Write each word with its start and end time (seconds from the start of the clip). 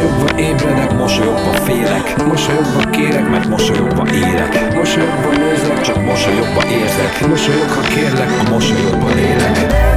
jobban 0.00 0.38
ébredek, 0.38 0.92
mosolyogva 0.92 1.52
félek. 1.52 2.26
Mosolyogva 2.26 2.90
kérek, 2.90 3.28
mert 3.30 3.48
mosolyogva 3.48 4.04
élek. 4.12 4.74
Mosolyogva 4.74 5.30
nézek, 5.30 5.80
csak 5.80 6.04
mosolyogva 6.04 6.62
érzek. 6.70 7.28
Mosolyogva 7.28 7.80
kérlek, 7.94 8.30
a 8.46 8.50
mosolyogva 8.50 9.08
lélek. 9.14 9.87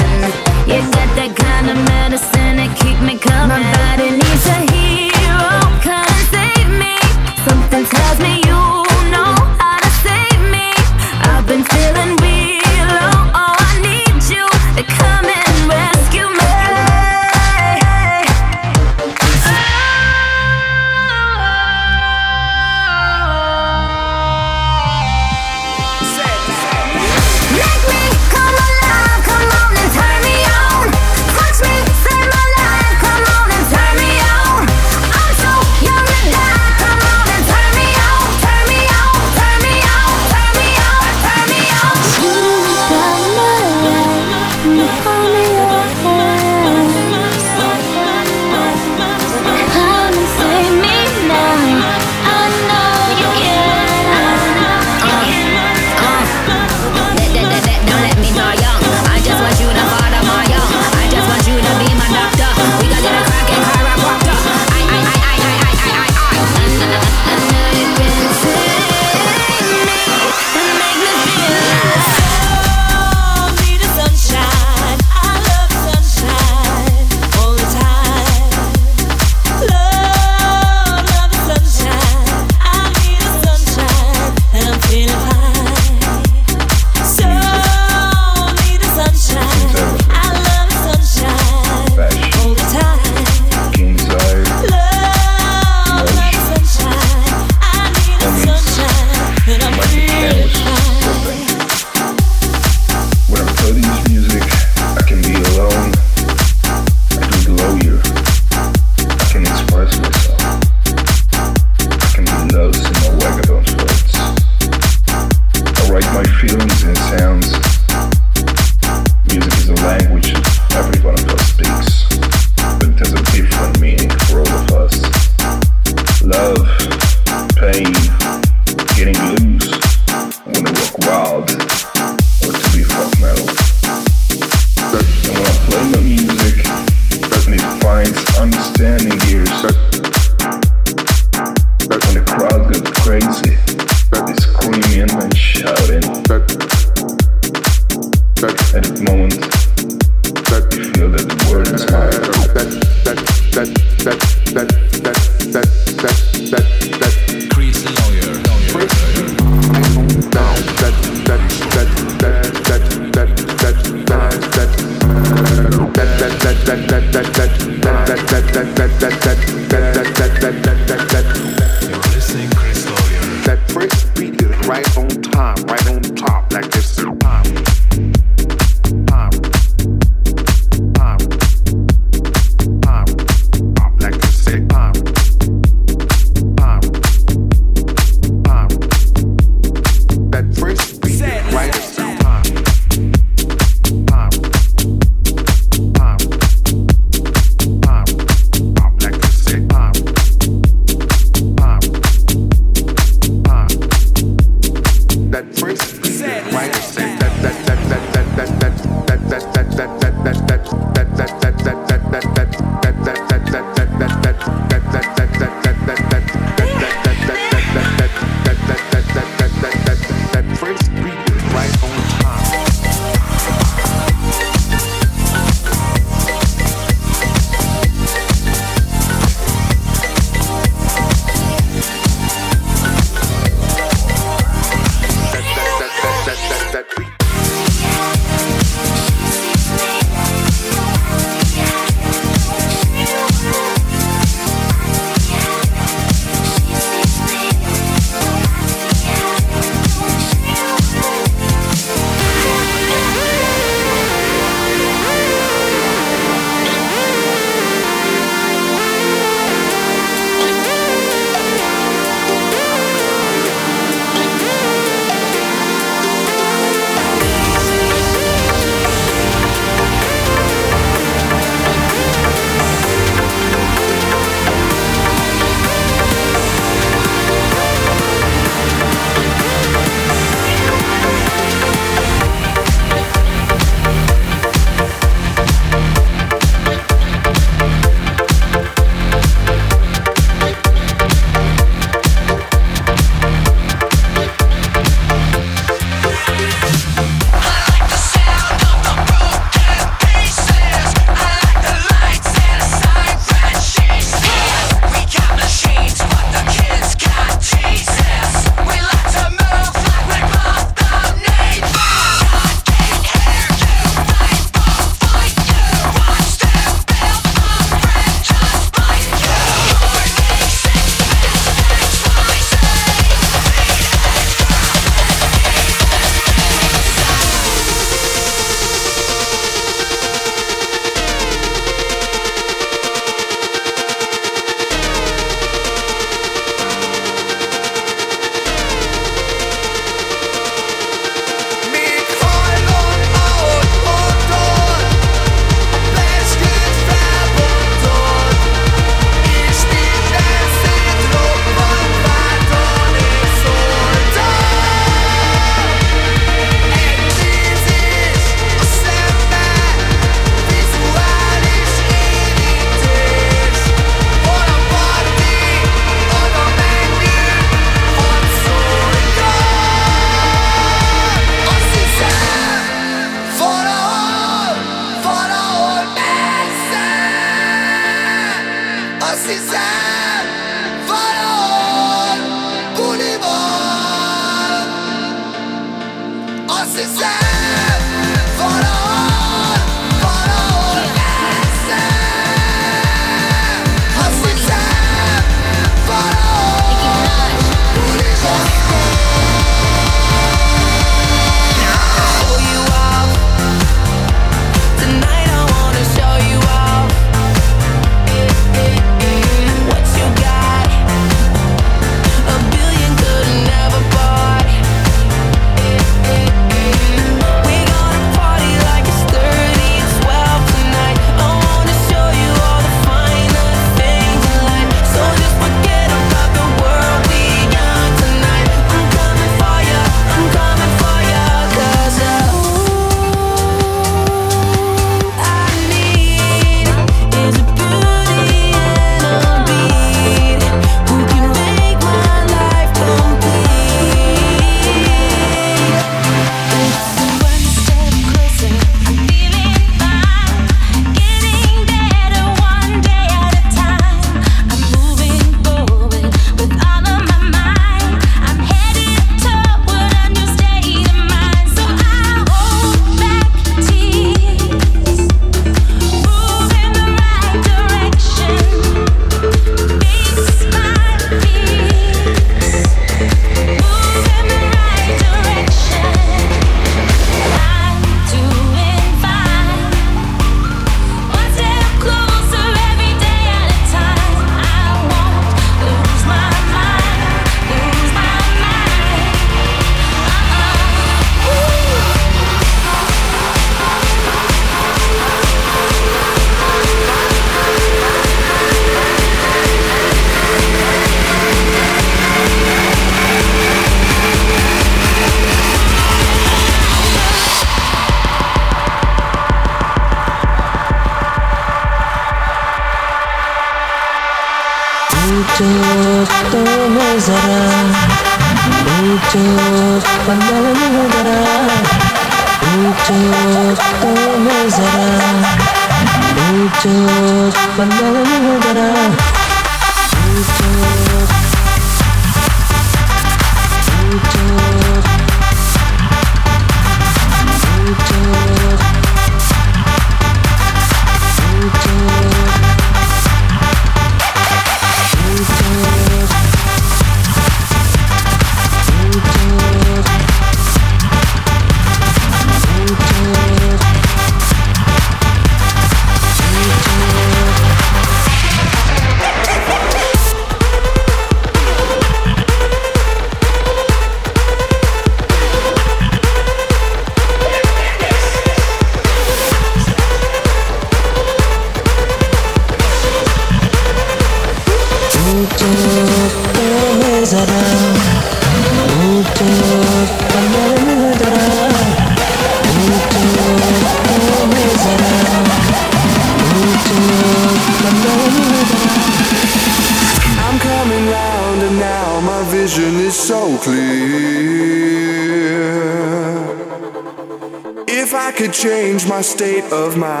of 599.51 599.75
mine. 599.77 600.00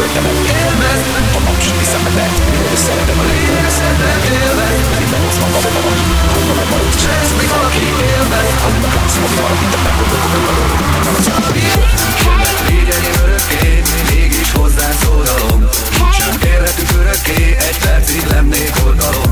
töltenek 0.00 0.36
Élvezd 0.60 1.06
a 1.36 1.40
nap 1.46 1.60
süti 1.64 1.86
szemedet 1.92 2.34
Szeretem 2.84 3.18
a 3.22 3.26
lényeg 3.32 3.68
Szeretem 3.78 4.20
élvez 4.42 4.76
Minden 5.00 5.20
hoz 5.24 5.38
magam 5.42 5.64
a 5.68 5.80
valami 5.86 6.14
Hova 6.34 6.52
meg 6.58 6.68
valami 6.72 6.92
Csinálsz 7.00 7.32
még 7.38 7.50
valaki 7.56 7.86
Élvez 8.12 8.48
Ha 8.62 8.68
nem 8.74 8.84
akarsz 8.88 9.18
magam 9.22 9.36
valami 9.42 9.66
De 9.72 9.78
meggondolok 9.84 10.34
a 10.36 10.40
való 10.46 10.64
Légyenyém 12.68 13.16
örökké 13.24 13.64
Mégis 14.10 14.50
hozzád 14.58 14.94
szólalom 15.02 15.60
Sem 16.18 16.34
élhetünk 16.52 16.90
örökké 17.00 17.40
Egy 17.68 17.78
percig 17.84 18.24
lennék 18.32 18.74
oldalon. 18.86 19.29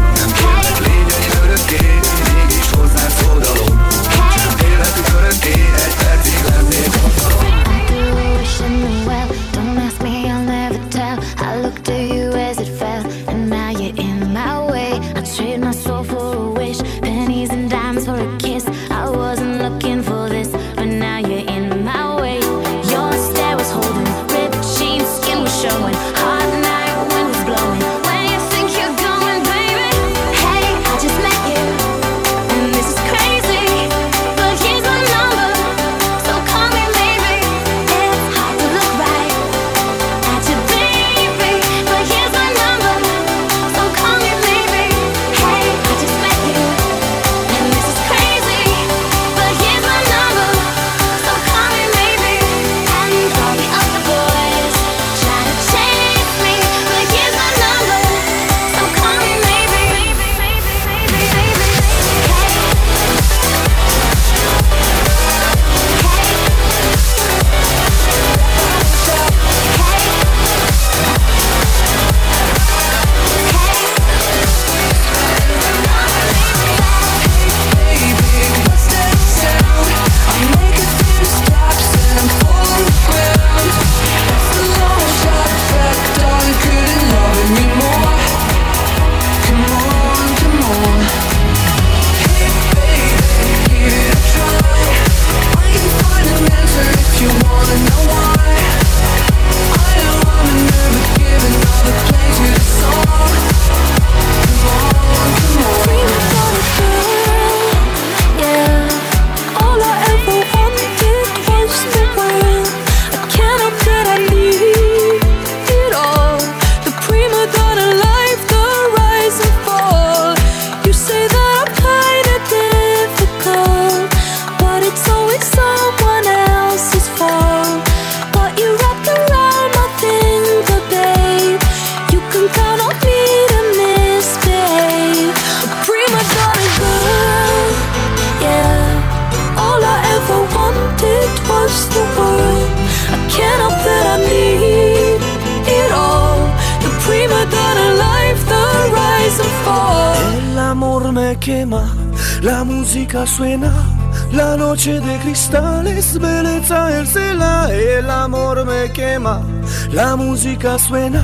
música 160.58 160.78
suena, 160.78 161.22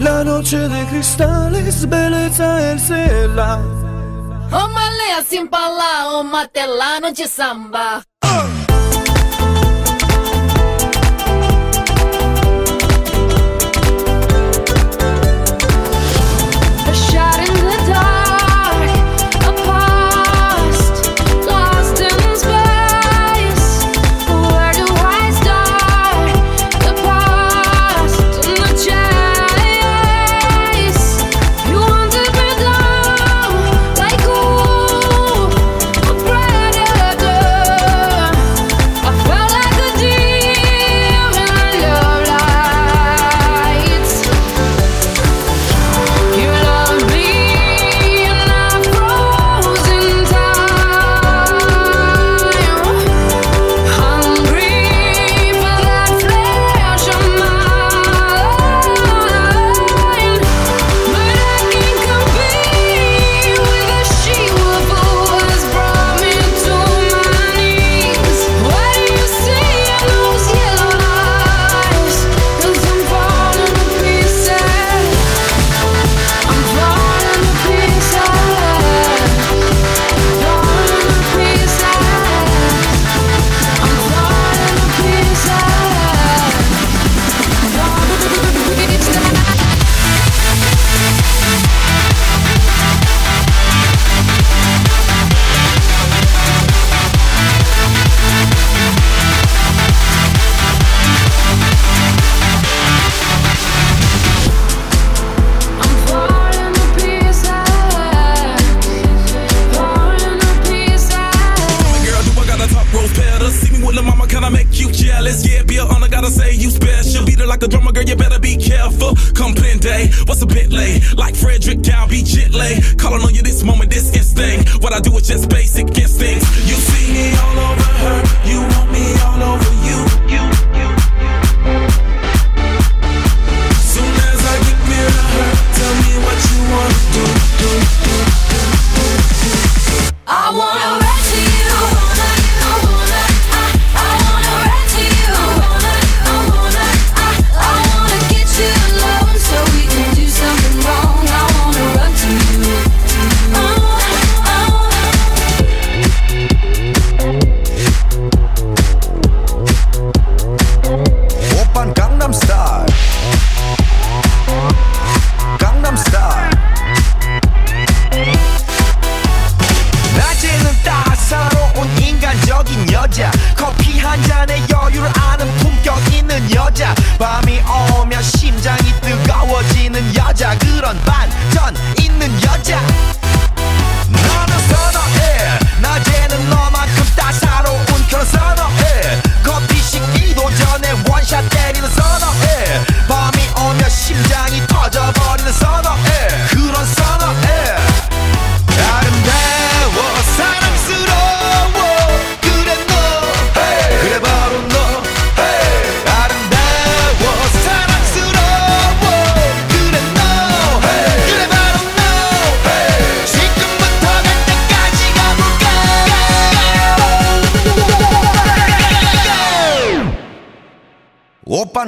la 0.00 0.22
noche 0.22 0.58
de 0.58 0.86
cristales, 0.86 1.88
belleza 1.88 2.72
el 2.72 2.80
cela. 2.80 3.58
Oh, 4.52 4.68
malea 4.68 5.22
sin 5.26 5.48
palá, 5.48 6.10
oh, 6.10 6.22
matela, 6.22 7.00
noche 7.00 7.26
samba. 7.26 8.05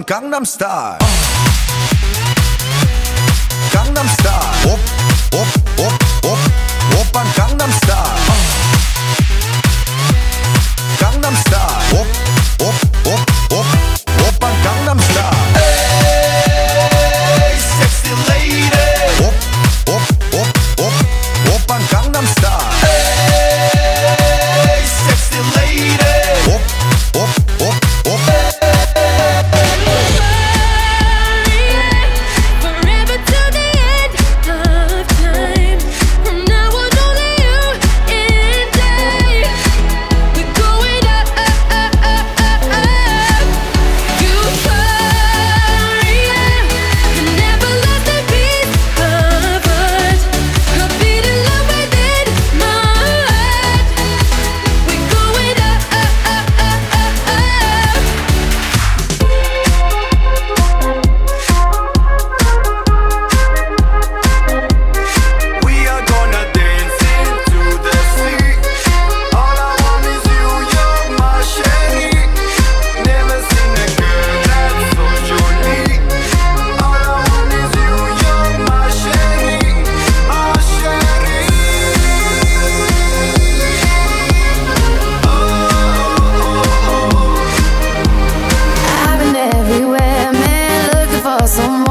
강남 0.09 0.43
스타일. 0.43 1.18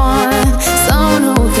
someone, 0.08 0.60
someone 0.88 1.36
who. 1.36 1.57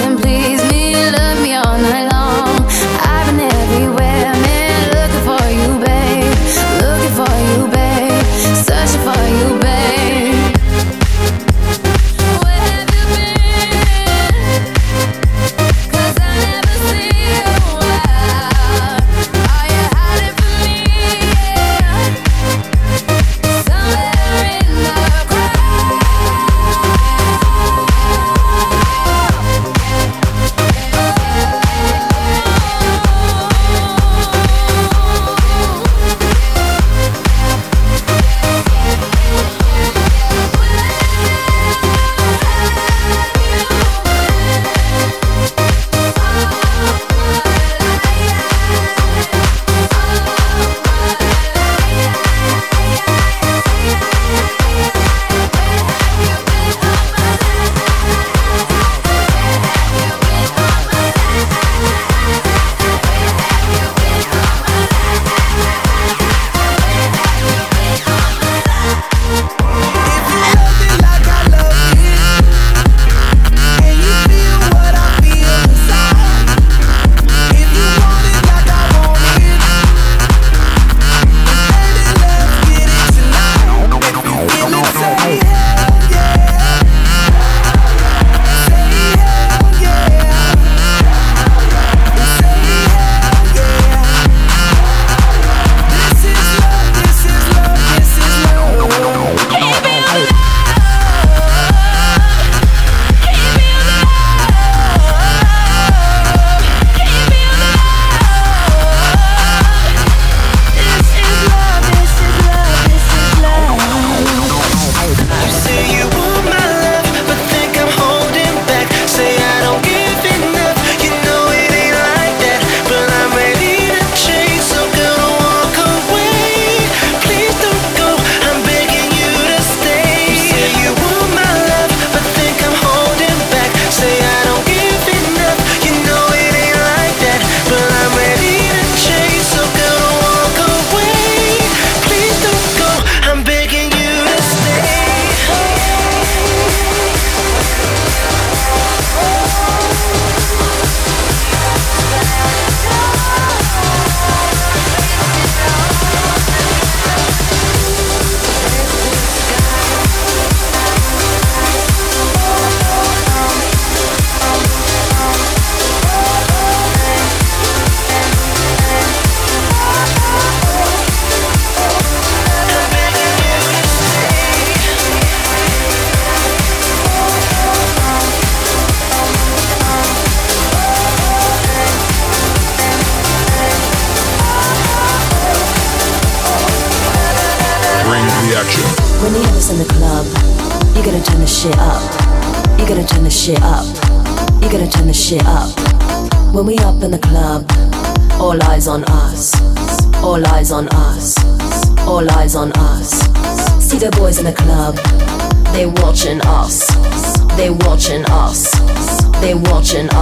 Watching 209.88 210.17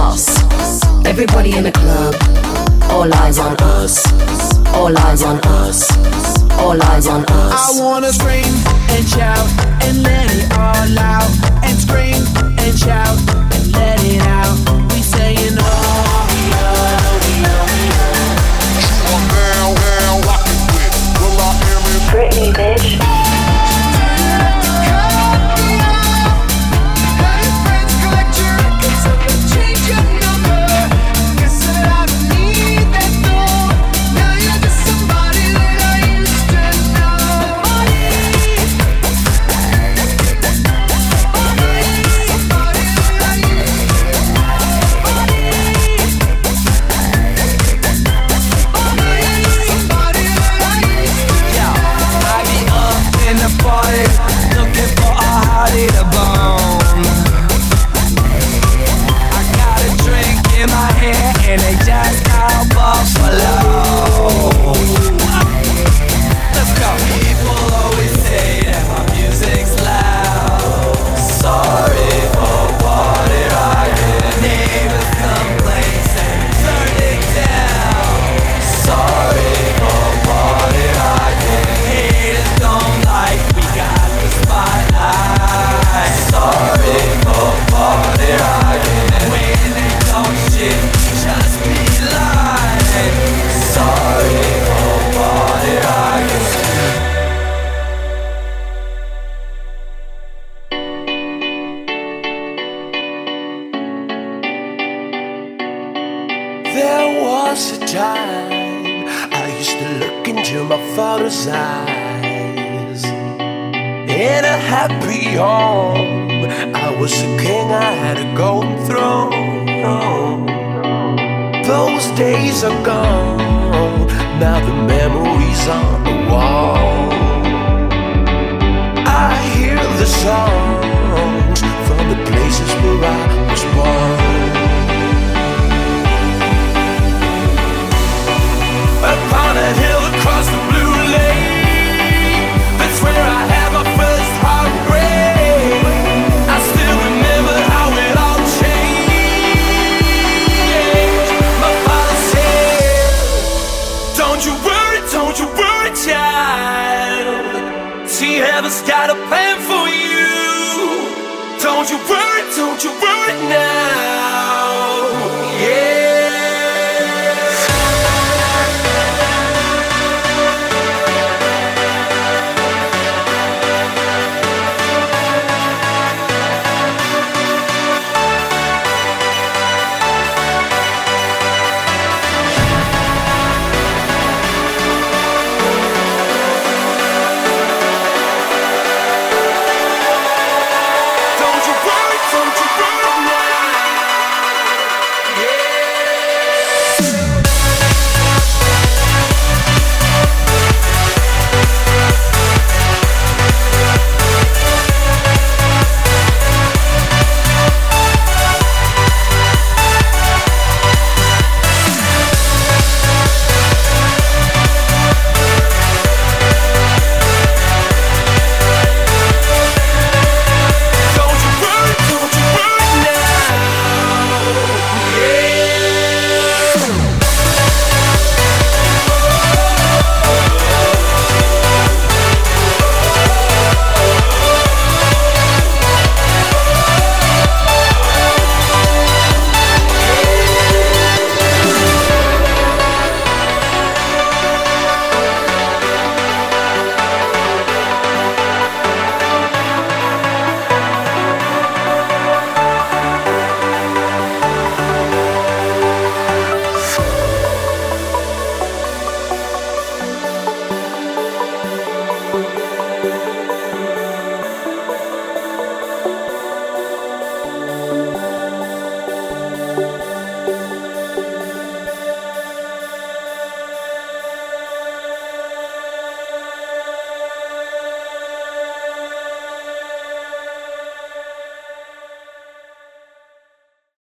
don't 162.57 162.83
you 162.83 162.89
ruin 162.89 163.29
it 163.29 163.49
now. 163.49 163.96